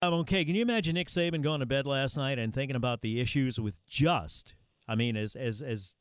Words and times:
I'm 0.00 0.14
okay. 0.14 0.44
Can 0.44 0.54
you 0.54 0.62
imagine 0.62 0.94
Nick 0.94 1.08
Saban 1.08 1.42
going 1.42 1.60
to 1.60 1.66
bed 1.66 1.86
last 1.86 2.16
night 2.16 2.38
and 2.38 2.54
thinking 2.54 2.76
about 2.76 3.00
the 3.00 3.20
issues 3.20 3.58
with 3.58 3.84
just, 3.86 4.54
I 4.86 4.94
mean, 4.94 5.16
as 5.16 5.34
as 5.34 5.60
as 5.60 5.96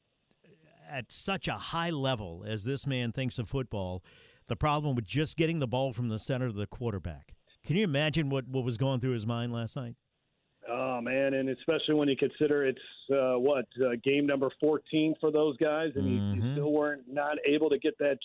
at 0.90 1.12
such 1.12 1.48
a 1.48 1.54
high 1.54 1.90
level 1.90 2.44
as 2.48 2.64
this 2.64 2.86
man 2.86 3.12
thinks 3.12 3.40
of 3.40 3.50
football, 3.50 4.04
the 4.48 4.56
problem 4.56 4.96
with 4.96 5.06
just 5.06 5.36
getting 5.36 5.60
the 5.60 5.68
ball 5.68 5.94
from 5.94 6.10
the 6.10 6.20
center 6.20 6.48
to 6.48 6.54
the 6.54 6.68
quarterback. 6.68 7.34
Can 7.66 7.76
you 7.76 7.84
imagine 7.84 8.30
what, 8.30 8.48
what 8.48 8.64
was 8.64 8.78
going 8.78 9.02
through 9.02 9.12
his 9.12 9.28
mind 9.28 9.52
last 9.52 9.76
night? 9.76 9.96
Oh 10.70 11.02
man, 11.02 11.34
and 11.34 11.50
especially 11.50 11.96
when 11.96 12.08
you 12.08 12.16
consider 12.18 12.66
it's 12.66 12.80
uh, 13.12 13.40
what 13.40 13.66
uh, 13.82 13.92
game 14.04 14.26
number 14.26 14.50
14 14.60 15.16
for 15.20 15.32
those 15.32 15.56
guys, 15.58 15.92
and 15.96 16.06
mm-hmm. 16.06 16.34
you 16.46 16.54
still 16.54 16.72
weren't 16.72 17.04
not 17.08 17.38
able 17.46 17.70
to 17.70 17.80
get 17.80 17.98
that. 18.00 18.18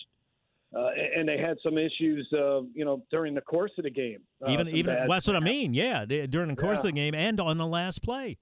Uh, 0.75 0.89
and 1.15 1.27
they 1.27 1.37
had 1.37 1.57
some 1.61 1.77
issues, 1.77 2.27
uh, 2.33 2.61
you 2.73 2.83
know, 2.83 3.03
during 3.11 3.35
the 3.35 3.41
course 3.41 3.71
of 3.77 3.83
the 3.83 3.91
game. 3.91 4.19
Uh, 4.45 4.51
even 4.51 4.67
even 4.69 4.95
well, 4.95 5.09
that's 5.09 5.27
what 5.27 5.35
I 5.35 5.39
mean. 5.39 5.73
Yeah, 5.73 6.05
during 6.05 6.49
the 6.49 6.55
course 6.55 6.77
yeah. 6.77 6.79
of 6.79 6.85
the 6.85 6.91
game 6.91 7.13
and 7.13 7.39
on 7.39 7.57
the 7.57 7.67
last 7.67 8.01
play. 8.01 8.37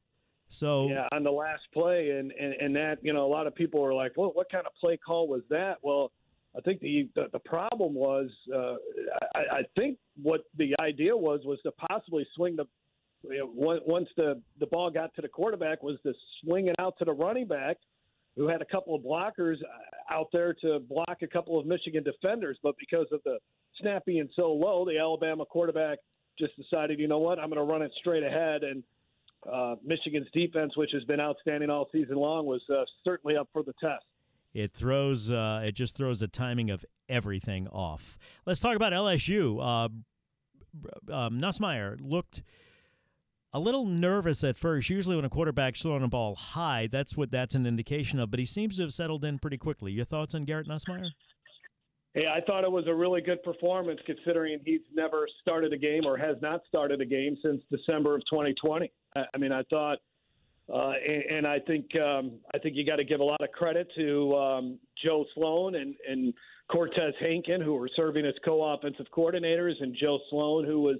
So 0.48 0.88
yeah, 0.90 1.08
on 1.12 1.24
the 1.24 1.32
last 1.32 1.64
play, 1.74 2.12
and, 2.12 2.32
and 2.32 2.54
and 2.54 2.76
that 2.76 3.00
you 3.02 3.14
know 3.14 3.26
a 3.26 3.32
lot 3.32 3.48
of 3.48 3.56
people 3.56 3.82
were 3.82 3.94
like, 3.94 4.14
well, 4.16 4.32
what 4.34 4.50
kind 4.52 4.66
of 4.66 4.74
play 4.80 4.98
call 4.98 5.28
was 5.28 5.42
that? 5.50 5.78
Well, 5.82 6.12
I 6.58 6.62
think 6.62 6.80
the 6.82 7.10
the, 7.16 7.28
the 7.34 7.40
problem 7.40 7.94
was, 7.94 8.30
uh, 8.54 8.76
I, 9.36 9.58
I 9.60 9.62
think 9.78 9.98
what 10.22 10.42
the 10.58 10.76
idea 10.80 11.16
was 11.16 11.42
was 11.46 11.60
to 11.64 11.72
possibly 11.90 12.26
swing 12.36 12.56
the 12.56 12.66
you 13.24 13.40
know, 13.40 13.80
once 13.86 14.10
the 14.18 14.42
the 14.60 14.68
ball 14.68 14.90
got 14.90 15.14
to 15.16 15.22
the 15.22 15.28
quarterback 15.28 15.84
was 15.84 15.98
to 16.04 16.14
swing 16.44 16.68
it 16.68 16.76
out 16.80 16.98
to 17.00 17.06
the 17.06 17.14
running 17.14 17.48
back, 17.48 17.78
who 18.36 18.48
had 18.48 18.62
a 18.62 18.66
couple 18.66 18.96
of 18.96 19.02
blockers 19.02 19.56
uh, 19.56 20.14
out 20.14 20.28
there 20.32 20.54
to 20.54 20.80
block 20.80 21.18
a 21.22 21.28
couple 21.28 21.60
of 21.60 21.66
Michigan 21.66 22.04
defenders. 22.04 22.58
But 22.64 22.76
because 22.80 23.08
of 23.12 23.22
the 23.24 23.38
snap 23.80 24.06
being 24.06 24.30
so 24.36 24.52
low, 24.54 24.86
the 24.86 24.98
Alabama 24.98 25.46
quarterback 25.46 26.00
just 26.40 26.56
decided, 26.56 27.00
you 27.00 27.08
know 27.08 27.20
what, 27.20 27.40
I'm 27.40 27.50
going 27.50 27.66
to 27.66 27.72
run 27.72 27.82
it 27.82 27.92
straight 28.00 28.24
ahead. 28.24 28.64
And 28.64 28.84
uh, 29.52 29.76
Michigan's 29.86 30.28
defense, 30.34 30.78
which 30.78 30.92
has 30.94 31.04
been 31.04 31.20
outstanding 31.20 31.70
all 31.70 31.90
season 31.92 32.16
long, 32.16 32.46
was 32.46 32.62
uh, 32.70 32.84
certainly 33.04 33.36
up 33.36 33.50
for 33.52 33.64
the 33.64 33.74
test. 33.82 34.06
It 34.54 34.74
throws, 34.74 35.32
uh, 35.32 35.62
it 35.66 35.74
just 35.74 35.96
throws 35.96 36.20
the 36.20 36.28
timing 36.28 36.72
of 36.72 36.86
everything 37.08 37.68
off. 37.68 38.18
Let's 38.46 38.60
talk 38.60 38.76
about 38.76 38.92
LSU. 38.92 39.60
Uh, 39.60 41.14
um, 41.14 41.40
Nussmeier 41.40 41.98
looked 42.02 42.44
a 43.54 43.60
little 43.60 43.86
nervous 43.86 44.44
at 44.44 44.58
first. 44.58 44.90
Usually, 44.90 45.16
when 45.16 45.26
a 45.26 45.30
quarterback's 45.30 45.82
throwing 45.82 46.04
a 46.04 46.08
ball 46.08 46.36
high, 46.36 46.88
that's 46.92 47.18
what 47.18 47.32
that's 47.32 47.56
an 47.56 47.66
indication 47.66 48.20
of. 48.20 48.32
But 48.32 48.40
he 48.40 48.46
seems 48.46 48.78
to 48.78 48.84
have 48.84 48.94
settled 48.94 49.26
in 49.26 49.40
pretty 49.40 49.58
quickly. 49.58 49.92
Your 49.92 50.06
thoughts 50.06 50.36
on 50.36 50.46
Garrett 50.46 50.68
Nussmeier? 50.68 51.10
Hey, 52.14 52.26
I 52.28 52.42
thought 52.42 52.66
it 52.66 52.72
was 52.72 52.88
a 52.88 52.94
really 52.94 53.22
good 53.22 53.42
performance 53.42 54.00
considering 54.06 54.60
he's 54.66 54.82
never 54.94 55.28
started 55.42 55.72
a 55.72 55.78
game 55.78 56.06
or 56.06 56.18
has 56.18 56.36
not 56.42 56.62
started 56.68 57.00
a 57.00 57.06
game 57.06 57.38
since 57.42 57.62
December 57.72 58.16
of 58.16 58.22
2020. 58.30 58.92
I, 59.16 59.38
mean, 59.38 59.54
I 59.54 59.64
thought, 59.70 60.00
uh, 60.74 60.92
and, 61.08 61.24
and, 61.38 61.48
I 61.48 61.60
think 61.60 61.86
um, 61.96 62.34
I 62.54 62.60
think 62.60 62.76
you 62.76 62.86
got 62.86 62.98
to 62.98 63.06
give 63.06 63.22
a 63.22 63.24
lot 63.24 63.42
of 63.42 63.52
credit 63.52 63.88
to 63.96 64.36
um, 64.36 64.80
Joe 65.04 65.26
Sloan 65.36 65.76
and, 65.76 65.96
and 66.08 66.34
Cortez 66.70 67.14
Hankton, 67.20 67.62
who 67.62 67.76
were 67.76 67.90
serving 67.96 68.26
as 68.26 68.34
co-offensive 68.44 69.08
coordinators, 69.16 69.74
and 69.82 69.96
Joe 70.00 70.20
Sloan, 70.30 70.66
who 70.66 70.82
was 70.82 70.98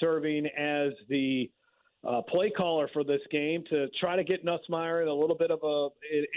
serving 0.00 0.46
as 0.46 0.92
the 1.08 1.50
uh, 2.06 2.22
play 2.22 2.50
caller 2.50 2.88
for 2.92 3.04
this 3.04 3.20
game 3.30 3.62
to 3.70 3.88
try 4.00 4.16
to 4.16 4.24
get 4.24 4.44
Nussmeier 4.44 5.02
in 5.02 5.08
a 5.08 5.14
little 5.14 5.36
bit 5.36 5.50
of 5.50 5.60
a 5.62 5.88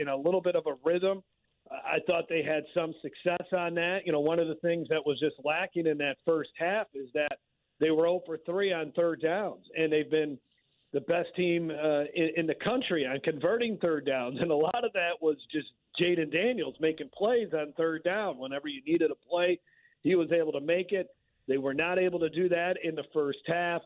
in 0.01 0.09
a 0.09 0.16
little 0.16 0.41
bit 0.41 0.56
of 0.56 0.66
a 0.68 0.75
rhythm. 0.84 1.24
I 1.72 2.00
thought 2.06 2.25
they 2.28 2.44
had 2.44 2.63
some 2.74 2.94
success 3.01 3.47
on 3.53 3.74
that. 3.75 4.00
You 4.06 4.12
know, 4.12 4.19
one 4.19 4.40
of 4.40 4.47
the 4.47 4.56
things 4.56 4.88
that 4.90 5.03
was 5.06 5.19
just 5.19 5.35
lacking 5.44 5.88
in 5.88 5.97
that 6.00 6.18
first 6.25 6.51
half 6.57 6.88
is 6.94 7.09
that 7.13 7.38
they 7.79 7.90
were 7.90 8.03
0 8.03 8.22
for 8.25 8.38
3 8.46 8.74
on 8.74 8.91
third 8.91 9.22
downs, 9.22 9.63
and 9.78 9.91
they've 9.91 10.12
been 10.12 10.38
the 10.91 11.01
best 11.01 11.29
team 11.35 11.72
uh, 11.72 12.03
in, 12.13 12.30
in 12.38 12.47
the 12.47 12.56
country 12.63 13.06
on 13.06 13.19
converting 13.22 13.78
third 13.78 14.06
downs, 14.06 14.38
and 14.41 14.51
a 14.51 14.56
lot 14.56 14.84
of 14.84 14.91
that 14.94 15.13
was 15.22 15.38
just 15.51 15.68
Jayden 16.00 16.31
Daniels 16.31 16.75
making 16.80 17.09
plays 17.16 17.50
on 17.53 17.74
third 17.78 18.03
down. 18.03 18.38
Whenever 18.38 18.68
you 18.68 18.81
needed 18.85 19.12
a 19.12 19.30
play, 19.30 19.59
he 20.01 20.16
was 20.16 20.31
able 20.31 20.51
to 20.51 20.62
make 20.62 20.91
it. 20.91 21.07
They 21.47 21.57
were 21.57 21.74
not 21.74 21.97
able 22.00 22.19
to 22.19 22.30
do 22.30 22.50
that 22.50 22.75
in 22.84 22.95
the 22.95 23.03
first 23.13 23.40
half. 23.47 23.81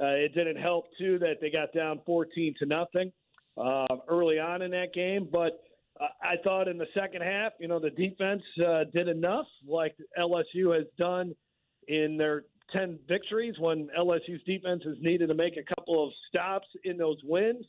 Uh, 0.00 0.06
it 0.06 0.34
didn't 0.34 0.56
help 0.56 0.86
too 0.98 1.18
that 1.18 1.34
they 1.40 1.50
got 1.50 1.72
down 1.72 2.00
14 2.06 2.54
to 2.58 2.66
nothing 2.66 3.12
uh, 3.56 3.86
early 4.08 4.38
on 4.38 4.62
in 4.62 4.70
that 4.70 4.94
game, 4.94 5.28
but 5.30 5.60
uh, 6.00 6.06
I 6.22 6.36
thought 6.42 6.68
in 6.68 6.78
the 6.78 6.86
second 6.94 7.22
half, 7.22 7.52
you 7.58 7.68
know, 7.68 7.78
the 7.78 7.90
defense 7.90 8.42
uh, 8.66 8.84
did 8.92 9.08
enough, 9.08 9.46
like 9.66 9.94
LSU 10.18 10.74
has 10.74 10.86
done 10.98 11.34
in 11.88 12.16
their 12.16 12.44
10 12.72 12.98
victories 13.08 13.54
when 13.58 13.88
LSU's 13.98 14.42
defense 14.46 14.82
has 14.84 14.96
needed 15.00 15.26
to 15.28 15.34
make 15.34 15.56
a 15.56 15.74
couple 15.74 16.06
of 16.06 16.12
stops 16.28 16.68
in 16.84 16.96
those 16.96 17.18
wins. 17.24 17.64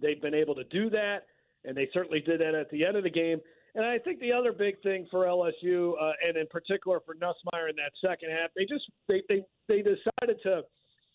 They've 0.00 0.20
been 0.20 0.34
able 0.34 0.54
to 0.56 0.64
do 0.64 0.90
that, 0.90 1.26
and 1.64 1.76
they 1.76 1.88
certainly 1.92 2.20
did 2.20 2.40
that 2.40 2.54
at 2.54 2.70
the 2.70 2.84
end 2.84 2.96
of 2.96 3.04
the 3.04 3.10
game. 3.10 3.40
And 3.74 3.84
I 3.84 3.98
think 3.98 4.20
the 4.20 4.32
other 4.32 4.52
big 4.52 4.80
thing 4.82 5.06
for 5.10 5.24
LSU, 5.24 5.94
uh, 6.00 6.12
and 6.26 6.36
in 6.36 6.46
particular 6.46 7.00
for 7.04 7.14
Nussmeier 7.14 7.70
in 7.70 7.76
that 7.76 7.92
second 8.00 8.30
half, 8.30 8.50
they 8.54 8.64
just 8.66 8.84
they 9.08 9.22
they 9.28 9.42
they 9.68 9.78
decided 9.78 10.40
to 10.44 10.62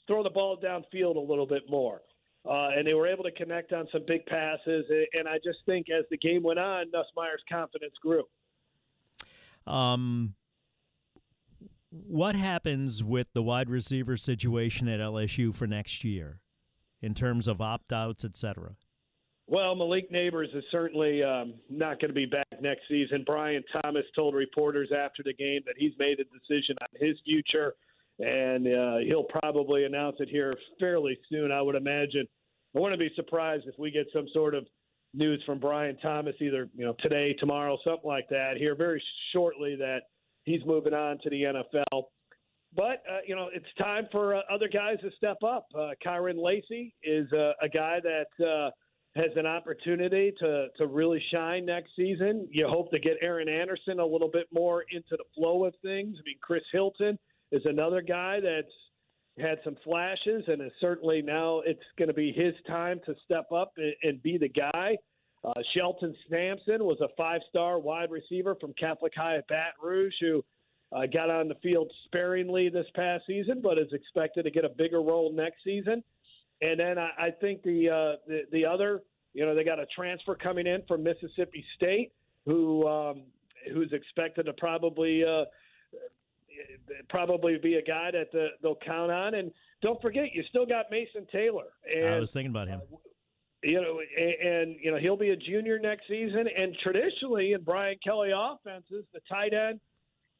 throw 0.09 0.23
the 0.23 0.29
ball 0.29 0.57
downfield 0.57 1.15
a 1.15 1.19
little 1.19 1.45
bit 1.45 1.63
more. 1.69 2.01
Uh, 2.49 2.69
and 2.75 2.87
they 2.87 2.93
were 2.93 3.07
able 3.07 3.23
to 3.23 3.31
connect 3.31 3.73
on 3.73 3.87
some 3.91 4.01
big 4.07 4.25
passes. 4.25 4.85
And 5.13 5.27
I 5.27 5.37
just 5.43 5.59
think 5.65 5.87
as 5.89 6.05
the 6.09 6.17
game 6.17 6.41
went 6.41 6.57
on, 6.57 6.85
Nussmeier's 6.87 7.43
confidence 7.49 7.93
grew. 8.01 8.23
Um, 9.67 10.33
what 11.91 12.35
happens 12.35 13.03
with 13.03 13.27
the 13.33 13.43
wide 13.43 13.69
receiver 13.69 14.17
situation 14.17 14.87
at 14.87 14.99
LSU 14.99 15.53
for 15.53 15.67
next 15.67 16.03
year 16.03 16.39
in 17.01 17.13
terms 17.13 17.47
of 17.47 17.61
opt 17.61 17.93
outs, 17.93 18.25
et 18.25 18.35
cetera? 18.35 18.75
Well, 19.47 19.75
Malik 19.75 20.11
Nabers 20.11 20.55
is 20.55 20.63
certainly 20.71 21.23
um, 21.23 21.55
not 21.69 21.99
going 21.99 22.09
to 22.09 22.15
be 22.15 22.27
back 22.27 22.45
next 22.61 22.83
season. 22.87 23.23
Brian 23.25 23.63
Thomas 23.81 24.05
told 24.15 24.35
reporters 24.35 24.89
after 24.95 25.23
the 25.23 25.33
game 25.33 25.61
that 25.65 25.75
he's 25.77 25.93
made 25.99 26.19
a 26.19 26.23
decision 26.23 26.77
on 26.81 27.07
his 27.07 27.17
future 27.25 27.73
and 28.19 28.67
uh, 28.67 28.97
he'll 29.05 29.23
probably 29.23 29.85
announce 29.85 30.17
it 30.19 30.29
here 30.29 30.53
fairly 30.79 31.17
soon, 31.29 31.51
I 31.51 31.61
would 31.61 31.75
imagine. 31.75 32.27
I 32.75 32.79
wouldn't 32.79 32.99
be 32.99 33.11
surprised 33.15 33.65
if 33.67 33.75
we 33.79 33.91
get 33.91 34.07
some 34.13 34.27
sort 34.33 34.53
of 34.53 34.65
news 35.13 35.41
from 35.45 35.59
Brian 35.59 35.97
Thomas 35.97 36.35
either 36.39 36.69
you 36.75 36.85
know 36.85 36.95
today, 36.99 37.33
tomorrow, 37.39 37.77
something 37.83 38.07
like 38.07 38.27
that 38.29 38.57
here 38.57 38.75
very 38.75 39.01
shortly 39.33 39.75
that 39.77 40.01
he's 40.43 40.61
moving 40.65 40.93
on 40.93 41.17
to 41.23 41.29
the 41.29 41.43
NFL. 41.43 42.03
But 42.75 43.03
uh, 43.09 43.21
you 43.25 43.35
know 43.35 43.49
it's 43.53 43.65
time 43.77 44.07
for 44.11 44.35
uh, 44.35 44.41
other 44.51 44.67
guys 44.67 44.97
to 45.01 45.09
step 45.17 45.37
up. 45.43 45.67
Uh, 45.73 45.91
Kyren 46.05 46.43
Lacy 46.43 46.93
is 47.03 47.31
uh, 47.33 47.53
a 47.61 47.69
guy 47.69 47.99
that 48.03 48.45
uh, 48.45 48.69
has 49.15 49.31
an 49.35 49.47
opportunity 49.47 50.33
to 50.39 50.67
to 50.77 50.85
really 50.85 51.23
shine 51.31 51.65
next 51.65 51.91
season. 51.95 52.47
You 52.51 52.67
hope 52.67 52.91
to 52.91 52.99
get 52.99 53.13
Aaron 53.21 53.49
Anderson 53.49 53.99
a 53.99 54.05
little 54.05 54.29
bit 54.31 54.45
more 54.53 54.83
into 54.91 55.11
the 55.11 55.23
flow 55.35 55.65
of 55.65 55.73
things. 55.81 56.17
I 56.19 56.21
mean, 56.25 56.37
Chris 56.41 56.63
Hilton 56.71 57.17
is 57.51 57.61
another 57.65 58.01
guy 58.01 58.39
that's 58.39 58.73
had 59.39 59.59
some 59.63 59.77
flashes 59.83 60.43
and 60.47 60.61
is 60.61 60.71
certainly 60.81 61.21
now 61.21 61.61
it's 61.65 61.79
going 61.97 62.07
to 62.07 62.13
be 62.13 62.31
his 62.31 62.53
time 62.67 62.99
to 63.05 63.15
step 63.25 63.51
up 63.51 63.73
and, 63.77 63.93
and 64.03 64.21
be 64.21 64.37
the 64.37 64.49
guy. 64.49 64.97
Uh, 65.43 65.53
Shelton 65.73 66.13
Sampson 66.29 66.83
was 66.83 66.99
a 67.01 67.07
five-star 67.15 67.79
wide 67.79 68.11
receiver 68.11 68.55
from 68.59 68.73
Catholic 68.73 69.13
High 69.15 69.37
at 69.37 69.47
Baton 69.47 69.73
Rouge 69.81 70.13
who 70.19 70.43
uh, 70.91 71.05
got 71.05 71.29
on 71.29 71.47
the 71.47 71.55
field 71.63 71.89
sparingly 72.05 72.67
this 72.69 72.87
past 72.95 73.23
season, 73.25 73.61
but 73.61 73.77
is 73.77 73.93
expected 73.93 74.43
to 74.43 74.51
get 74.51 74.65
a 74.65 74.69
bigger 74.69 75.01
role 75.01 75.31
next 75.31 75.63
season. 75.63 76.03
And 76.61 76.79
then 76.79 76.97
I, 76.97 77.09
I 77.17 77.31
think 77.39 77.63
the, 77.63 77.89
uh, 77.89 78.17
the 78.27 78.41
the 78.51 78.65
other, 78.65 79.01
you 79.33 79.45
know, 79.45 79.55
they 79.55 79.63
got 79.63 79.79
a 79.79 79.85
transfer 79.95 80.35
coming 80.35 80.67
in 80.67 80.81
from 80.87 81.03
Mississippi 81.03 81.63
State 81.75 82.11
who 82.45 82.85
um, 82.87 83.23
who's 83.73 83.93
expected 83.93 84.47
to 84.47 84.53
probably 84.53 85.23
uh, 85.23 85.45
probably 87.09 87.57
be 87.57 87.75
a 87.75 87.81
guy 87.81 88.11
that 88.11 88.31
the, 88.31 88.47
they'll 88.61 88.77
count 88.85 89.11
on. 89.11 89.35
And 89.35 89.51
don't 89.81 90.01
forget, 90.01 90.25
you 90.33 90.43
still 90.49 90.65
got 90.65 90.85
Mason 90.91 91.25
Taylor. 91.31 91.65
And, 91.93 92.09
I 92.09 92.19
was 92.19 92.33
thinking 92.33 92.51
about 92.51 92.67
him. 92.67 92.81
Uh, 92.91 92.97
you 93.61 93.81
know, 93.81 93.99
and, 94.17 94.53
and, 94.53 94.75
you 94.81 94.91
know 94.91 94.97
he'll 94.97 95.17
be 95.17 95.31
a 95.31 95.35
junior 95.35 95.79
next 95.79 96.07
season. 96.07 96.45
And 96.57 96.75
traditionally, 96.81 97.53
in 97.53 97.63
Brian 97.63 97.97
Kelly 98.03 98.31
offenses, 98.33 99.05
the 99.13 99.19
tight 99.27 99.53
end 99.53 99.79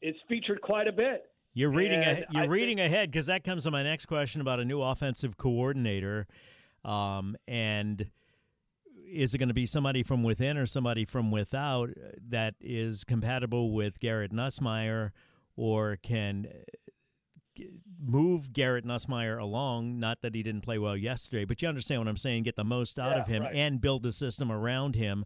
is 0.02 0.16
featured 0.28 0.62
quite 0.62 0.88
a 0.88 0.92
bit. 0.92 1.24
You're 1.54 1.72
reading. 1.72 2.02
And 2.02 2.20
A, 2.20 2.26
you're 2.32 2.44
I 2.44 2.46
reading 2.46 2.78
think- 2.78 2.92
ahead 2.92 3.12
because 3.12 3.26
that 3.26 3.44
comes 3.44 3.64
to 3.64 3.72
my 3.72 3.84
next 3.84 4.06
question 4.06 4.40
about 4.40 4.60
a 4.60 4.66
new 4.66 4.82
offensive 4.82 5.36
coordinator, 5.38 6.28
um, 6.86 7.36
and 7.48 8.10
is 9.12 9.34
it 9.34 9.40
going 9.40 9.50
to 9.50 9.56
be 9.56 9.66
somebody 9.66 10.04
from 10.04 10.24
within 10.24 10.58
or 10.58 10.66
somebody 10.66 11.04
from 11.04 11.32
without 11.32 11.90
uh, 11.90 12.12
that 12.30 12.54
is 12.62 13.04
compatible 13.04 13.72
with 13.74 14.00
Garrett 14.00 14.32
Nussmeier, 14.32 15.12
or 15.60 15.98
can 16.02 16.48
uh, 17.60 17.64
move 18.02 18.54
Garrett 18.54 18.86
Nussmeier 18.86 19.40
along? 19.40 20.00
Not 20.00 20.22
that 20.22 20.34
he 20.34 20.42
didn't 20.44 20.62
play 20.62 20.78
well 20.78 20.96
yesterday, 20.96 21.46
but 21.46 21.62
you 21.62 21.68
understand 21.68 22.02
what 22.02 22.08
I'm 22.08 22.18
saying. 22.18 22.44
Get 22.44 22.56
the 22.56 22.64
most 22.64 22.98
out 22.98 23.16
Yeah, 23.16 23.22
of 23.22 23.28
him 23.28 23.44
right. 23.44 23.54
and 23.56 23.82
build 23.82 24.06
a 24.06 24.14
system 24.14 24.52
around 24.52 24.96
him 24.96 25.26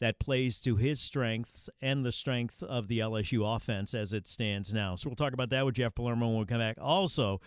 that 0.00 0.18
plays 0.18 0.60
to 0.60 0.76
his 0.76 1.00
strengths 1.00 1.68
and 1.80 2.04
the 2.04 2.12
strength 2.12 2.62
of 2.62 2.88
the 2.88 2.98
LSU 3.00 3.56
offense 3.56 3.94
as 3.94 4.12
it 4.12 4.28
stands 4.28 4.72
now. 4.72 4.94
So 4.96 5.08
we'll 5.08 5.16
talk 5.16 5.32
about 5.32 5.50
that 5.50 5.64
with 5.66 5.74
Jeff 5.76 5.94
Palermo 5.94 6.28
when 6.28 6.38
we 6.40 6.44
come 6.46 6.58
back. 6.60 6.76
Also, 6.80 7.40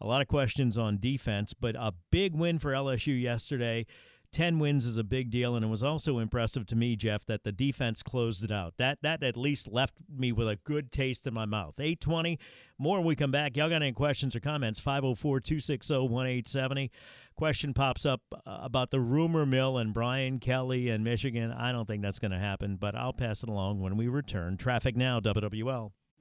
a 0.00 0.06
lot 0.06 0.20
of 0.20 0.26
questions 0.28 0.76
on 0.78 0.98
defense, 0.98 1.54
but 1.54 1.76
a 1.76 1.92
big 2.10 2.34
win 2.34 2.58
for 2.58 2.72
LSU 2.72 3.20
yesterday. 3.20 3.86
10 4.32 4.58
wins 4.58 4.86
is 4.86 4.98
a 4.98 5.04
big 5.04 5.30
deal 5.30 5.54
and 5.54 5.64
it 5.64 5.68
was 5.68 5.84
also 5.84 6.18
impressive 6.18 6.66
to 6.66 6.76
me 6.76 6.96
Jeff 6.96 7.24
that 7.26 7.44
the 7.44 7.52
defense 7.52 8.02
closed 8.02 8.42
it 8.42 8.50
out. 8.50 8.74
That 8.78 8.98
that 9.02 9.22
at 9.22 9.36
least 9.36 9.68
left 9.68 10.02
me 10.08 10.32
with 10.32 10.48
a 10.48 10.56
good 10.56 10.90
taste 10.90 11.26
in 11.26 11.34
my 11.34 11.44
mouth. 11.44 11.74
820 11.78 12.38
more 12.78 12.98
when 12.98 13.06
we 13.06 13.14
come 13.14 13.30
back. 13.30 13.56
Y'all 13.56 13.68
got 13.68 13.82
any 13.82 13.92
questions 13.92 14.34
or 14.34 14.40
comments 14.40 14.80
504-260-1870. 14.80 16.90
Question 17.36 17.74
pops 17.74 18.04
up 18.04 18.22
uh, 18.32 18.58
about 18.62 18.90
the 18.90 19.00
rumor 19.00 19.46
mill 19.46 19.78
and 19.78 19.94
Brian 19.94 20.38
Kelly 20.38 20.88
and 20.88 21.04
Michigan. 21.04 21.52
I 21.52 21.72
don't 21.72 21.86
think 21.86 22.02
that's 22.02 22.18
going 22.18 22.32
to 22.32 22.38
happen, 22.38 22.76
but 22.76 22.94
I'll 22.94 23.12
pass 23.12 23.42
it 23.42 23.48
along 23.48 23.80
when 23.80 23.96
we 23.96 24.08
return. 24.08 24.56
Traffic 24.56 24.96
now 24.96 25.20
WWL. 25.20 25.92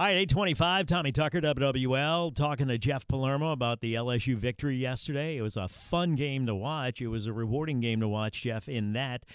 All 0.00 0.06
right, 0.06 0.16
825, 0.16 0.86
Tommy 0.86 1.12
Tucker, 1.12 1.42
WWL, 1.42 2.34
talking 2.34 2.68
to 2.68 2.78
Jeff 2.78 3.06
Palermo 3.06 3.52
about 3.52 3.82
the 3.82 3.96
LSU 3.96 4.34
victory 4.34 4.78
yesterday. 4.78 5.36
It 5.36 5.42
was 5.42 5.58
a 5.58 5.68
fun 5.68 6.14
game 6.14 6.46
to 6.46 6.54
watch. 6.54 7.02
It 7.02 7.08
was 7.08 7.26
a 7.26 7.34
rewarding 7.34 7.80
game 7.80 8.00
to 8.00 8.08
watch, 8.08 8.40
Jeff, 8.40 8.66
in 8.66 8.94
that. 8.94 9.26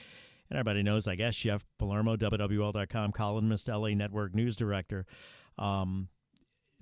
And 0.50 0.58
everybody 0.58 0.82
knows, 0.82 1.08
I 1.08 1.14
guess, 1.14 1.36
Jeff 1.36 1.64
Palermo, 1.78 2.16
WWL.com, 2.16 3.12
columnist, 3.12 3.68
LA 3.68 3.90
Network 3.90 4.34
news 4.34 4.56
director. 4.56 5.06
Um, 5.60 6.08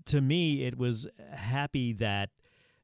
to 0.05 0.21
me, 0.21 0.63
it 0.63 0.77
was 0.77 1.05
happy 1.33 1.91
that 1.91 2.29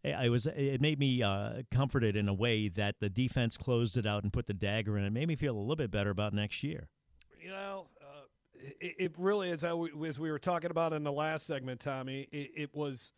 it 0.03 0.29
was. 0.29 0.47
It 0.47 0.81
made 0.81 0.99
me 0.99 1.23
uh, 1.23 1.61
comforted 1.71 2.17
in 2.17 2.27
a 2.27 2.33
way 2.33 2.67
that 2.67 2.95
the 2.99 3.07
defense 3.07 3.55
closed 3.55 3.95
it 3.95 4.05
out 4.05 4.23
and 4.23 4.33
put 4.33 4.47
the 4.47 4.53
dagger 4.53 4.97
in. 4.97 5.05
It 5.05 5.13
made 5.13 5.29
me 5.29 5.37
feel 5.37 5.55
a 5.55 5.61
little 5.61 5.77
bit 5.77 5.91
better 5.91 6.09
about 6.09 6.33
next 6.33 6.61
year. 6.61 6.89
You 7.41 7.51
know, 7.51 7.87
it, 8.59 8.95
it 8.99 9.13
really 9.17 9.49
is. 9.49 9.63
As 9.63 10.19
we 10.19 10.31
were 10.31 10.39
talking 10.39 10.71
about 10.71 10.93
in 10.93 11.03
the 11.03 11.11
last 11.11 11.45
segment, 11.45 11.79
Tommy, 11.79 12.27
it, 12.31 12.51
it 12.55 12.75
was 12.75 13.13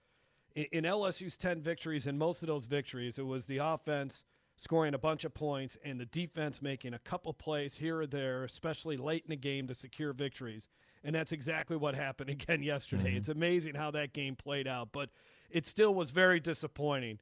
in, 0.56 0.66
in 0.72 0.84
LSU's 0.84 1.38
10 1.38 1.62
victories, 1.62 2.08
and 2.08 2.18
most 2.18 2.42
of 2.42 2.48
those 2.48 2.66
victories, 2.66 3.18
it 3.18 3.26
was 3.26 3.46
the 3.46 3.58
offense 3.58 4.24
scoring 4.58 4.94
a 4.94 5.00
bunch 5.00 5.26
of 5.26 5.34
points 5.34 5.78
and 5.84 6.00
the 6.00 6.06
defense 6.06 6.62
making 6.62 6.94
a 6.94 7.00
couple 7.00 7.34
plays 7.34 7.78
here 7.78 8.00
or 8.00 8.08
there, 8.08 8.44
especially 8.44 8.96
late 8.96 9.24
in 9.24 9.32
the 9.32 9.36
game 9.36 9.68
to 9.68 9.74
secure 9.74 10.14
victories. 10.14 10.68
And 11.04 11.16
that's 11.16 11.32
exactly 11.32 11.78
what 11.78 11.96
happened 11.96 12.30
again 12.42 12.62
yesterday. 12.62 13.10
Mm-hmm. 13.10 13.18
It's 13.18 13.30
amazing 13.30 13.76
how 13.76 13.92
that 13.92 14.14
game 14.14 14.36
played 14.36 14.68
out, 14.68 14.90
but 14.92 15.10
it 15.50 15.66
still 15.66 15.96
was 15.96 16.12
very 16.12 16.40
disappointing 16.40 17.20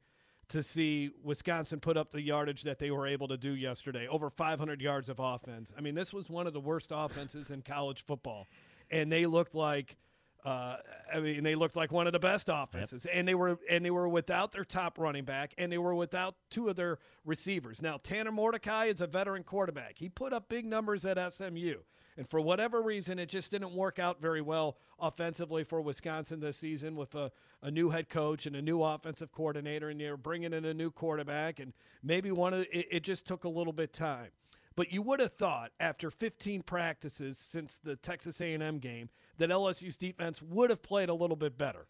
to 0.50 0.62
see 0.62 1.10
Wisconsin 1.22 1.80
put 1.80 1.96
up 1.96 2.10
the 2.10 2.20
yardage 2.20 2.62
that 2.62 2.78
they 2.78 2.90
were 2.90 3.06
able 3.06 3.28
to 3.28 3.36
do 3.36 3.54
yesterday 3.54 4.06
over 4.08 4.30
500 4.30 4.80
yards 4.80 5.08
of 5.08 5.18
offense. 5.18 5.72
I 5.76 5.80
mean, 5.80 5.94
this 5.94 6.12
was 6.12 6.28
one 6.28 6.46
of 6.46 6.52
the 6.52 6.60
worst 6.60 6.90
offenses 6.94 7.50
in 7.50 7.62
college 7.62 8.04
football, 8.04 8.46
and 8.90 9.10
they 9.10 9.26
looked 9.26 9.54
like. 9.54 9.96
Uh, 10.42 10.78
I 11.14 11.20
mean, 11.20 11.42
they 11.42 11.54
looked 11.54 11.76
like 11.76 11.92
one 11.92 12.06
of 12.06 12.14
the 12.14 12.18
best 12.18 12.48
offenses, 12.50 13.04
and 13.12 13.28
they 13.28 13.34
were 13.34 13.58
and 13.68 13.84
they 13.84 13.90
were 13.90 14.08
without 14.08 14.52
their 14.52 14.64
top 14.64 14.98
running 14.98 15.26
back, 15.26 15.52
and 15.58 15.70
they 15.70 15.76
were 15.76 15.94
without 15.94 16.34
two 16.48 16.68
of 16.68 16.76
their 16.76 16.98
receivers. 17.26 17.82
Now, 17.82 17.98
Tanner 18.02 18.32
Mordecai 18.32 18.86
is 18.86 19.02
a 19.02 19.06
veteran 19.06 19.42
quarterback. 19.42 19.98
He 19.98 20.08
put 20.08 20.32
up 20.32 20.48
big 20.48 20.64
numbers 20.64 21.04
at 21.04 21.18
SMU, 21.34 21.80
and 22.20 22.28
for 22.28 22.38
whatever 22.38 22.82
reason, 22.82 23.18
it 23.18 23.30
just 23.30 23.50
didn't 23.50 23.72
work 23.72 23.98
out 23.98 24.20
very 24.20 24.42
well 24.42 24.76
offensively 25.00 25.64
for 25.64 25.80
Wisconsin 25.80 26.38
this 26.38 26.58
season 26.58 26.94
with 26.94 27.14
a, 27.14 27.32
a 27.62 27.70
new 27.70 27.88
head 27.88 28.10
coach 28.10 28.44
and 28.44 28.54
a 28.54 28.60
new 28.60 28.82
offensive 28.82 29.32
coordinator, 29.32 29.88
and 29.88 29.98
they're 29.98 30.18
bringing 30.18 30.52
in 30.52 30.66
a 30.66 30.74
new 30.74 30.90
quarterback, 30.90 31.60
and 31.60 31.72
maybe 32.02 32.30
one 32.30 32.52
of 32.52 32.66
it, 32.70 32.88
it 32.90 33.02
just 33.04 33.26
took 33.26 33.44
a 33.44 33.48
little 33.48 33.72
bit 33.72 33.94
time. 33.94 34.28
But 34.76 34.92
you 34.92 35.00
would 35.00 35.18
have 35.20 35.32
thought 35.32 35.72
after 35.80 36.10
15 36.10 36.60
practices 36.60 37.38
since 37.38 37.78
the 37.78 37.96
Texas 37.96 38.38
A&M 38.42 38.80
game 38.80 39.08
that 39.38 39.48
LSU's 39.48 39.96
defense 39.96 40.42
would 40.42 40.68
have 40.68 40.82
played 40.82 41.08
a 41.08 41.14
little 41.14 41.36
bit 41.36 41.56
better. 41.56 41.86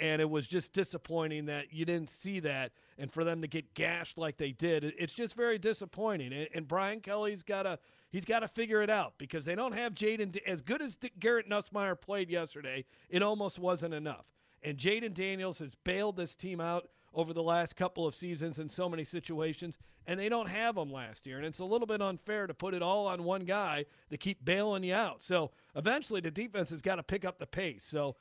And 0.00 0.22
it 0.22 0.30
was 0.30 0.46
just 0.46 0.72
disappointing 0.72 1.44
that 1.44 1.74
you 1.74 1.84
didn't 1.84 2.08
see 2.08 2.40
that, 2.40 2.72
and 2.96 3.12
for 3.12 3.22
them 3.22 3.42
to 3.42 3.48
get 3.48 3.74
gashed 3.74 4.16
like 4.16 4.38
they 4.38 4.52
did, 4.52 4.94
it's 4.98 5.12
just 5.12 5.36
very 5.36 5.58
disappointing. 5.58 6.32
And, 6.32 6.48
and 6.54 6.66
Brian 6.66 7.00
Kelly's 7.00 7.42
got 7.42 7.64
to 7.64 7.78
he's 8.14 8.24
got 8.24 8.40
to 8.40 8.48
figure 8.48 8.80
it 8.80 8.88
out 8.88 9.14
because 9.18 9.44
they 9.44 9.56
don't 9.56 9.72
have 9.72 9.92
Jayden 9.92 10.38
as 10.46 10.62
good 10.62 10.80
as 10.80 10.96
Garrett 11.18 11.50
Nussmeier 11.50 12.00
played 12.00 12.30
yesterday. 12.30 12.84
It 13.10 13.24
almost 13.24 13.58
wasn't 13.58 13.92
enough. 13.92 14.26
And 14.62 14.78
Jayden 14.78 15.12
Daniels 15.12 15.58
has 15.58 15.74
bailed 15.74 16.16
this 16.16 16.36
team 16.36 16.60
out 16.60 16.88
over 17.12 17.32
the 17.32 17.42
last 17.42 17.74
couple 17.74 18.06
of 18.06 18.14
seasons 18.14 18.60
in 18.60 18.68
so 18.68 18.88
many 18.88 19.02
situations, 19.02 19.80
and 20.06 20.20
they 20.20 20.28
don't 20.28 20.48
have 20.48 20.76
them 20.76 20.92
last 20.92 21.26
year. 21.26 21.38
And 21.38 21.46
it's 21.46 21.58
a 21.58 21.64
little 21.64 21.88
bit 21.88 22.00
unfair 22.00 22.46
to 22.46 22.54
put 22.54 22.72
it 22.72 22.82
all 22.82 23.08
on 23.08 23.24
one 23.24 23.44
guy 23.44 23.84
to 24.10 24.16
keep 24.16 24.44
bailing 24.44 24.84
you 24.84 24.94
out. 24.94 25.24
So 25.24 25.50
eventually 25.74 26.20
the 26.20 26.30
defense 26.30 26.70
has 26.70 26.82
got 26.82 26.96
to 26.96 27.02
pick 27.02 27.24
up 27.24 27.40
the 27.40 27.46
pace. 27.46 27.84
So 27.84 28.14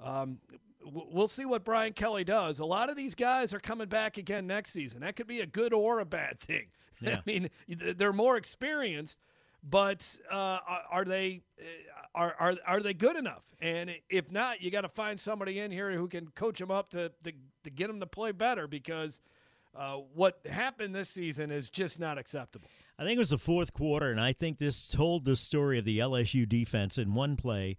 um, 0.00 0.38
we'll 0.84 1.28
see 1.28 1.44
what 1.44 1.64
Brian 1.64 1.92
Kelly 1.92 2.24
does. 2.24 2.58
A 2.58 2.64
lot 2.64 2.90
of 2.90 2.96
these 2.96 3.14
guys 3.14 3.54
are 3.54 3.60
coming 3.60 3.88
back 3.88 4.16
again 4.18 4.48
next 4.48 4.72
season. 4.72 5.02
That 5.02 5.14
could 5.14 5.28
be 5.28 5.40
a 5.40 5.46
good 5.46 5.72
or 5.72 6.00
a 6.00 6.04
bad 6.04 6.40
thing. 6.40 6.66
Yeah. 6.98 7.16
I 7.16 7.22
mean, 7.26 7.50
they're 7.68 8.10
more 8.10 8.38
experienced, 8.38 9.18
but 9.62 10.06
uh, 10.30 10.58
are 10.90 11.04
they 11.04 11.42
uh, 11.58 11.64
are, 12.14 12.34
are 12.38 12.56
are 12.66 12.80
they 12.80 12.94
good 12.94 13.16
enough? 13.16 13.44
And 13.60 13.90
if 14.08 14.30
not, 14.30 14.60
you 14.60 14.70
got 14.70 14.82
to 14.82 14.88
find 14.88 15.18
somebody 15.18 15.58
in 15.58 15.70
here 15.70 15.92
who 15.92 16.08
can 16.08 16.28
coach 16.28 16.58
them 16.58 16.70
up 16.70 16.90
to 16.90 17.10
to, 17.24 17.32
to 17.64 17.70
get 17.70 17.88
them 17.88 18.00
to 18.00 18.06
play 18.06 18.32
better 18.32 18.66
because 18.66 19.20
uh, 19.76 19.96
what 20.14 20.40
happened 20.48 20.94
this 20.94 21.10
season 21.10 21.50
is 21.50 21.68
just 21.68 22.00
not 22.00 22.18
acceptable. 22.18 22.68
I 22.98 23.04
think 23.04 23.16
it 23.16 23.20
was 23.20 23.30
the 23.30 23.38
fourth 23.38 23.74
quarter, 23.74 24.10
and 24.10 24.20
I 24.20 24.32
think 24.32 24.58
this 24.58 24.88
told 24.88 25.24
the 25.24 25.36
story 25.36 25.78
of 25.78 25.84
the 25.84 25.98
LSU 25.98 26.48
defense 26.48 26.96
in 26.96 27.14
one 27.14 27.36
play. 27.36 27.76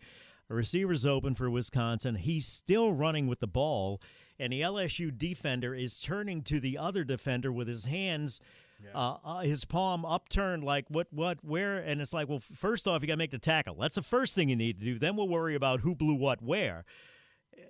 A 0.50 0.54
receiver's 0.54 1.06
open 1.06 1.36
for 1.36 1.50
Wisconsin. 1.50 2.16
He's 2.16 2.46
still 2.46 2.94
running 2.94 3.28
with 3.28 3.40
the 3.40 3.48
ball, 3.48 4.00
and 4.40 4.54
the 4.54 4.62
LSU 4.62 5.16
defender 5.18 5.74
is 5.74 5.98
turning 5.98 6.44
to 6.44 6.60
the 6.60 6.78
other 6.78 7.04
defender 7.04 7.52
with 7.52 7.68
his 7.68 7.86
hands, 7.86 8.40
uh, 8.94 9.18
uh, 9.24 9.40
his 9.40 9.66
palm 9.66 10.06
upturned, 10.06 10.64
like 10.64 10.86
what, 10.90 11.08
what, 11.12 11.38
where? 11.44 11.78
And 11.78 12.02
it's 12.02 12.14
like, 12.14 12.30
well, 12.30 12.42
first 12.56 12.88
off, 12.88 13.02
you 13.02 13.08
got 13.08 13.14
to 13.14 13.18
make 13.18 13.32
the 13.32 13.38
tackle. 13.38 13.76
That's 13.76 13.96
the 13.96 14.02
first 14.02 14.36
thing 14.36 14.50
you 14.50 14.56
need 14.56 14.80
to 14.80 14.86
do. 14.86 15.00
Then 15.00 15.16
we'll 15.16 15.28
worry 15.28 15.56
about 15.56 15.82
who 15.82 15.96
blew 15.96 16.16
what 16.16 16.42
where. 16.42 16.84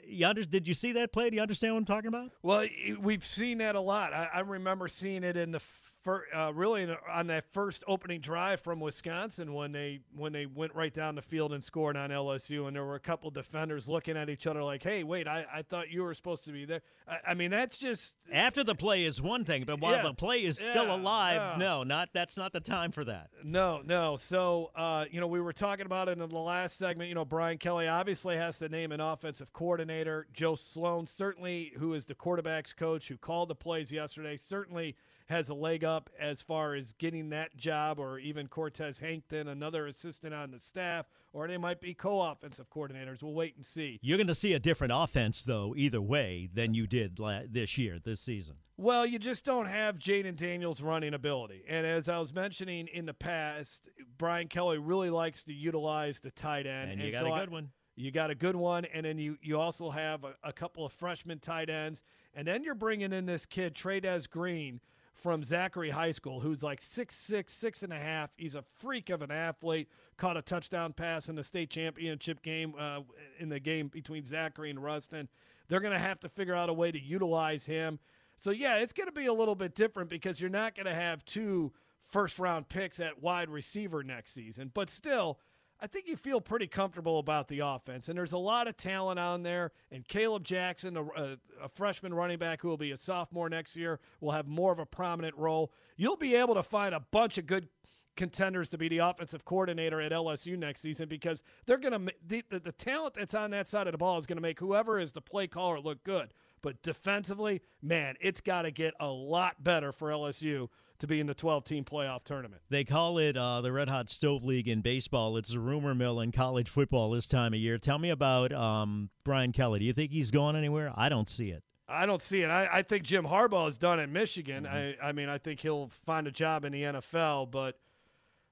You 0.05 0.27
under, 0.27 0.43
did 0.43 0.67
you 0.67 0.73
see 0.73 0.93
that 0.93 1.13
play? 1.13 1.29
Do 1.29 1.35
you 1.35 1.41
understand 1.41 1.73
what 1.73 1.79
I'm 1.79 1.85
talking 1.85 2.07
about? 2.07 2.31
Well, 2.41 2.67
we've 2.99 3.25
seen 3.25 3.59
that 3.59 3.75
a 3.75 3.79
lot. 3.79 4.13
I, 4.13 4.29
I 4.33 4.39
remember 4.41 4.87
seeing 4.87 5.23
it 5.23 5.37
in 5.37 5.51
the 5.51 5.61
fir- 6.07 6.25
uh, 6.33 6.51
really 6.53 6.83
in, 6.83 6.95
on 7.11 7.27
that 7.27 7.43
first 7.51 7.83
opening 7.87 8.21
drive 8.21 8.61
from 8.61 8.79
Wisconsin 8.79 9.53
when 9.53 9.73
they 9.73 9.99
when 10.15 10.31
they 10.31 10.45
went 10.45 10.73
right 10.73 10.93
down 10.93 11.15
the 11.15 11.21
field 11.21 11.51
and 11.51 11.61
scored 11.63 11.97
on 11.97 12.09
LSU, 12.09 12.65
and 12.67 12.75
there 12.75 12.85
were 12.85 12.95
a 12.95 12.99
couple 12.99 13.29
defenders 13.29 13.89
looking 13.89 14.15
at 14.15 14.29
each 14.29 14.47
other 14.47 14.63
like, 14.63 14.81
"Hey, 14.83 15.03
wait, 15.03 15.27
I, 15.27 15.45
I 15.53 15.61
thought 15.63 15.89
you 15.91 16.03
were 16.03 16.13
supposed 16.13 16.45
to 16.45 16.51
be 16.53 16.63
there." 16.63 16.81
I, 17.07 17.31
I 17.31 17.33
mean, 17.33 17.51
that's 17.51 17.77
just 17.77 18.15
After 18.31 18.63
the 18.63 18.75
play 18.75 19.03
is 19.05 19.21
one 19.21 19.43
thing, 19.43 19.65
but 19.65 19.79
while 19.81 19.93
Yeah. 19.93 20.03
the 20.03 20.13
play 20.13 20.37
is 20.45 20.57
still 20.59 20.85
Yeah, 20.87 20.95
alive, 20.95 21.35
yeah. 21.35 21.57
no, 21.57 21.83
not 21.83 22.09
that's 22.13 22.37
not 22.37 22.53
the 22.53 22.59
time 22.61 22.91
for 22.91 23.03
that. 23.03 23.29
No, 23.43 23.81
no. 23.83 24.15
So, 24.15 24.71
uh, 24.75 25.05
you 25.11 25.19
know, 25.19 25.27
we 25.27 25.41
were 25.41 25.53
talking 25.53 25.85
about 25.85 26.07
it 26.07 26.17
in 26.17 26.29
the 26.29 26.39
last 26.39 26.77
segment. 26.77 27.09
You 27.09 27.15
know, 27.15 27.25
Brian 27.25 27.57
Kelly 27.57 27.87
obviously 27.87 28.37
has 28.37 28.57
to 28.59 28.69
name 28.69 28.91
an 28.93 29.01
offensive 29.01 29.51
coordinator. 29.53 30.27
Joe 30.33 30.55
Sloan, 30.55 31.05
certainly, 31.07 31.73
who 31.77 31.93
is 31.93 32.05
the 32.05 32.15
quarterback's 32.15 32.71
coach, 32.73 33.09
who 33.09 33.17
called 33.17 33.49
the 33.49 33.55
plays 33.55 33.91
yesterday, 33.91 34.37
certainly 34.37 34.95
has 35.27 35.49
a 35.49 35.53
leg 35.53 35.83
up 35.83 36.09
as 36.19 36.41
far 36.41 36.73
as 36.73 36.93
getting 36.93 37.29
that 37.29 37.55
job, 37.55 37.99
or 37.99 38.17
even 38.19 38.47
Cortez 38.47 38.99
Hankton, 38.99 39.47
another 39.47 39.85
assistant 39.87 40.33
on 40.33 40.51
the 40.51 40.59
staff, 40.59 41.05
or 41.33 41.47
they 41.47 41.57
might 41.57 41.81
be 41.81 41.93
co 41.93 42.21
offensive 42.21 42.69
coordinators. 42.69 43.21
We'll 43.21 43.33
wait 43.33 43.55
and 43.55 43.65
see. 43.65 43.99
You're 44.01 44.17
going 44.17 44.27
to 44.27 44.35
see 44.35 44.53
a 44.53 44.59
different 44.59 44.93
offense, 44.95 45.43
though, 45.43 45.73
either 45.77 46.01
way 46.01 46.49
than 46.53 46.73
you 46.73 46.87
did 46.87 47.19
la- 47.19 47.41
this 47.49 47.77
year, 47.77 47.99
this 48.03 48.21
season. 48.21 48.55
Well, 48.77 49.05
you 49.05 49.19
just 49.19 49.43
don't 49.43 49.65
have 49.65 49.99
Jayden 49.99 50.35
Daniels' 50.37 50.81
running 50.81 51.13
ability. 51.13 51.63
And 51.67 51.85
as 51.85 52.07
I 52.07 52.19
was 52.19 52.33
mentioning 52.33 52.87
in 52.87 53.05
the 53.05 53.13
past, 53.13 53.89
Brian 54.17 54.47
Kelly 54.47 54.77
really 54.77 55.09
likes 55.09 55.43
to 55.43 55.53
utilize 55.53 56.19
the 56.19 56.31
tight 56.31 56.65
end. 56.67 56.91
And 56.91 57.01
you 57.01 57.11
got 57.11 57.21
so 57.21 57.27
a 57.27 57.31
I- 57.33 57.39
good 57.39 57.51
one. 57.51 57.69
You 57.99 58.11
got 58.11 58.29
a 58.29 58.35
good 58.35 58.55
one, 58.55 58.85
and 58.85 59.07
then 59.07 59.17
you 59.17 59.39
you 59.41 59.59
also 59.59 59.89
have 59.89 60.23
a, 60.23 60.35
a 60.43 60.53
couple 60.53 60.85
of 60.85 60.93
freshman 60.93 61.39
tight 61.39 61.67
ends, 61.67 62.03
and 62.35 62.47
then 62.47 62.63
you're 62.63 62.75
bringing 62.75 63.11
in 63.11 63.25
this 63.25 63.47
kid 63.47 63.73
Trey'Dez 63.73 64.29
Green 64.29 64.79
from 65.17 65.43
Zachary 65.43 65.89
High 65.89 66.11
School, 66.11 66.39
who's 66.39 66.61
like 66.61 66.81
six 66.81 67.15
six 67.15 67.53
six 67.53 67.83
and 67.83 67.91
a 67.91 67.99
half. 67.99 68.29
He's 68.37 68.55
a 68.55 68.63
freak 68.79 69.09
of 69.09 69.21
an 69.21 69.31
athlete. 69.31 69.89
Caught 70.17 70.37
a 70.37 70.41
touchdown 70.41 70.93
pass 70.93 71.27
in 71.29 71.35
the 71.35 71.43
state 71.43 71.69
championship 71.69 72.41
game 72.41 72.73
uh, 72.79 73.01
in 73.39 73.49
the 73.49 73.59
game 73.59 73.87
between 73.87 74.25
Zachary 74.25 74.69
and 74.69 74.81
Ruston. 74.81 75.27
They're 75.67 75.79
going 75.79 75.93
to 75.93 75.99
have 75.99 76.19
to 76.21 76.29
figure 76.29 76.55
out 76.55 76.69
a 76.69 76.73
way 76.73 76.91
to 76.91 76.99
utilize 76.99 77.65
him. 77.65 77.99
So 78.35 78.51
yeah, 78.51 78.77
it's 78.77 78.93
going 78.93 79.07
to 79.07 79.13
be 79.13 79.25
a 79.25 79.33
little 79.33 79.55
bit 79.55 79.75
different 79.75 80.09
because 80.09 80.39
you're 80.39 80.49
not 80.49 80.75
going 80.75 80.85
to 80.85 80.93
have 80.93 81.25
two 81.25 81.73
first 82.05 82.39
round 82.39 82.69
picks 82.69 82.99
at 82.99 83.21
wide 83.21 83.49
receiver 83.49 84.03
next 84.03 84.33
season, 84.33 84.71
but 84.73 84.89
still. 84.89 85.39
I 85.79 85.85
think 85.87 86.07
you 86.07 86.15
feel 86.15 86.41
pretty 86.41 86.65
comfortable 86.65 87.19
about 87.19 87.47
the 87.47 87.59
offense, 87.59 88.09
and 88.09 88.17
there's 88.17 88.33
a 88.33 88.37
lot 88.37 88.67
of 88.67 88.77
talent 88.77 89.19
on 89.19 89.43
there. 89.43 89.71
And 89.91 90.07
Kaleb 90.07 90.43
Jackson, 90.43 90.97
a, 90.97 91.03
a, 91.03 91.37
a 91.63 91.69
freshman 91.69 92.13
running 92.13 92.39
back 92.39 92.61
who 92.61 92.67
will 92.67 92.77
be 92.77 92.91
a 92.91 92.97
sophomore 92.97 93.47
next 93.47 93.75
year, 93.75 93.99
will 94.19 94.31
have 94.31 94.47
more 94.47 94.71
of 94.71 94.79
a 94.79 94.85
prominent 94.85 95.35
role. 95.37 95.71
You'll 95.95 96.17
be 96.17 96.35
able 96.35 96.55
to 96.55 96.63
find 96.63 96.95
a 96.95 96.99
bunch 96.99 97.37
of 97.37 97.45
good 97.45 97.67
contenders 98.15 98.69
to 98.69 98.77
be 98.77 98.89
the 98.89 98.97
offensive 98.97 99.45
coordinator 99.45 100.01
at 100.01 100.11
LSU 100.11 100.57
next 100.57 100.81
season 100.81 101.07
because 101.07 101.43
they're 101.67 101.77
going 101.77 101.93
to 101.93 102.13
the, 102.25 102.43
the 102.49 102.59
the 102.59 102.71
talent 102.71 103.13
that's 103.13 103.35
on 103.35 103.51
that 103.51 103.67
side 103.67 103.87
of 103.87 103.91
the 103.91 103.97
ball 103.97 104.17
is 104.17 104.25
going 104.25 104.37
to 104.37 104.41
make 104.41 104.59
whoever 104.59 104.99
is 104.99 105.11
the 105.13 105.21
play 105.21 105.45
caller 105.45 105.79
look 105.79 106.03
good. 106.03 106.33
But 106.61 106.81
defensively, 106.81 107.61
man, 107.81 108.15
it's 108.19 108.41
got 108.41 108.63
to 108.63 108.71
get 108.71 108.93
a 108.99 109.07
lot 109.07 109.63
better 109.63 109.91
for 109.91 110.09
LSU 110.09 110.69
to 110.99 111.07
be 111.07 111.19
in 111.19 111.27
the 111.27 111.33
12 111.33 111.63
team 111.63 111.85
playoff 111.85 112.23
tournament. 112.23 112.61
They 112.69 112.83
call 112.83 113.17
it 113.19 113.37
uh, 113.37 113.61
the 113.61 113.71
Red 113.71 113.89
Hot 113.89 114.09
Stove 114.09 114.43
League 114.43 114.67
in 114.67 114.81
baseball. 114.81 115.37
It's 115.37 115.53
a 115.53 115.59
rumor 115.59 115.93
mill 115.93 116.19
in 116.19 116.31
college 116.31 116.69
football 116.69 117.11
this 117.11 117.27
time 117.27 117.53
of 117.53 117.59
year. 117.59 117.77
Tell 117.77 117.99
me 117.99 118.09
about 118.09 118.51
um, 118.51 119.09
Brian 119.23 119.51
Kelly. 119.51 119.79
Do 119.79 119.85
you 119.85 119.93
think 119.93 120.11
he's 120.11 120.31
going 120.31 120.55
anywhere? 120.55 120.91
I 120.95 121.09
don't 121.09 121.29
see 121.29 121.49
it. 121.49 121.63
I 121.89 122.05
don't 122.05 122.21
see 122.21 122.41
it. 122.41 122.49
I, 122.49 122.67
I 122.79 122.81
think 122.81 123.03
Jim 123.03 123.25
Harbaugh 123.25 123.69
is 123.69 123.77
done 123.77 123.99
at 123.99 124.09
Michigan. 124.09 124.65
I, 124.65 124.95
I 125.01 125.13
mean, 125.13 125.29
I 125.29 125.37
think 125.37 125.61
he'll 125.61 125.89
find 126.05 126.27
a 126.27 126.31
job 126.31 126.65
in 126.65 126.73
the 126.73 126.81
NFL, 126.83 127.49
but 127.49 127.79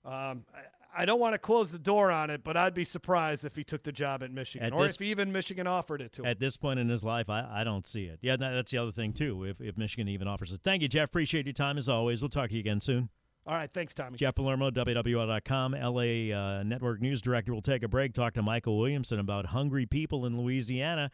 um, 0.06 0.46
I, 0.98 1.06
don't 1.06 1.20
want 1.20 1.34
to 1.34 1.38
close 1.38 1.72
the 1.72 1.80
door 1.80 2.12
on 2.12 2.30
it, 2.30 2.44
but 2.44 2.56
I'd 2.58 2.74
be 2.74 2.86
surprised 2.86 3.46
if 3.46 3.56
he 3.56 3.64
took 3.64 3.84
the 3.84 3.92
job 3.92 4.24
at 4.24 4.32
Michigan 4.32 4.66
At 4.66 4.74
or 4.74 4.84
this- 4.84 4.96
if 4.96 5.02
even 5.02 5.32
Michigan 5.32 5.68
offered 5.68 6.02
it 6.02 6.12
to 6.14 6.22
him. 6.22 6.28
At 6.28 6.40
this 6.40 6.58
point 6.58 6.80
in 6.80 6.90
his 6.90 7.04
life, 7.04 7.30
I, 7.30 7.48
I 7.50 7.64
don't 7.64 7.88
see 7.88 8.06
it. 8.06 8.20
Yeah, 8.22 8.38
that's 8.38 8.72
the 8.72 8.78
other 8.78 8.92
thing, 8.92 9.14
too, 9.14 9.44
if, 9.44 9.62
if 9.62 9.78
Michigan 9.78 10.08
even 10.08 10.28
offers 10.28 10.52
it. 10.52 10.62
Thank 10.64 10.82
you, 10.82 10.88
Jeff. 10.88 11.06
Appreciate 11.06 11.46
your 11.46 11.54
time 11.54 11.78
as 11.78 11.90
always. 11.90 12.22
We'll 12.22 12.30
talk 12.30 12.50
to 12.50 12.56
you 12.56 12.60
again 12.60 12.82
soon. 12.82 13.10
All 13.48 13.54
right. 13.54 13.70
Thanks, 13.72 13.94
Tommy. 13.94 14.18
Jeff 14.18 14.36
Palermo, 14.36 14.72
WWL.com, 14.72 15.74
LA 15.74 16.36
uh, 16.36 16.64
Network 16.64 17.00
News 17.02 17.22
Director. 17.22 17.54
We'll 17.54 17.62
take 17.62 17.84
a 17.84 17.88
break, 17.88 18.14
talk 18.14 18.34
to 18.34 18.42
Michael 18.42 18.78
Williamson 18.80 19.20
about 19.20 19.48
hungry 19.48 19.86
people 19.86 20.26
in 20.26 20.40
Louisiana. 20.42 21.12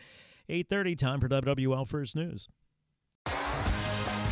8.30, 0.49 0.97
time 0.97 1.19
for 1.19 1.27
WWL 1.27 1.87
First 1.87 2.15
News. 2.15 2.47